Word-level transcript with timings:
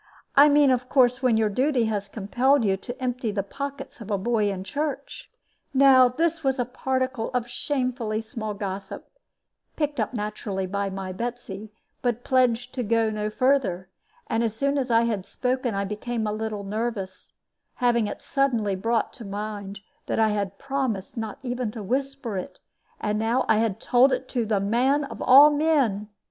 I 0.35 0.49
mean, 0.49 0.71
of 0.71 0.89
course, 0.89 1.21
when 1.21 1.37
your 1.37 1.47
duty 1.49 1.85
has 1.85 2.07
compelled 2.07 2.65
you 2.65 2.75
to 2.75 2.99
empty 2.99 3.29
the 3.31 3.43
pockets 3.43 4.01
of 4.01 4.09
a 4.09 4.17
boy 4.17 4.51
in 4.51 4.63
church." 4.63 5.29
Now 5.75 6.07
this 6.09 6.43
was 6.43 6.57
a 6.57 6.65
particle 6.65 7.29
of 7.35 7.47
shamefully 7.47 8.19
small 8.21 8.55
gossip, 8.55 9.07
picked 9.75 9.99
up 9.99 10.11
naturally 10.11 10.65
by 10.65 10.89
my 10.89 11.11
Betsy, 11.11 11.71
but 12.01 12.23
pledged 12.23 12.73
to 12.73 12.81
go 12.83 13.11
no 13.11 13.29
further; 13.29 13.89
and 14.25 14.43
as 14.43 14.55
soon 14.55 14.79
as 14.79 14.89
I 14.89 15.03
had 15.03 15.23
spoken 15.27 15.75
I 15.75 15.85
became 15.85 16.25
a 16.25 16.33
little 16.33 16.63
nervous, 16.63 17.33
having 17.75 18.07
it 18.07 18.23
suddenly 18.23 18.73
brought 18.75 19.13
to 19.13 19.23
my 19.23 19.29
mind 19.61 19.81
that 20.07 20.17
I 20.17 20.29
had 20.29 20.57
promised 20.57 21.15
not 21.15 21.37
even 21.43 21.69
to 21.73 21.83
whisper 21.83 22.39
it; 22.39 22.57
and 22.99 23.19
now 23.19 23.45
I 23.47 23.57
had 23.57 23.79
told 23.79 24.11
it 24.13 24.27
to 24.29 24.47
the 24.47 24.59
man 24.59 25.03
of 25.03 25.21
all 25.21 25.51
men! 25.51 26.09